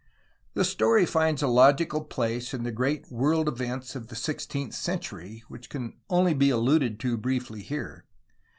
[0.55, 5.43] The story finds a logical place in the great world events of the sixteenth century
[5.47, 8.05] which can only be alluded to briefly here.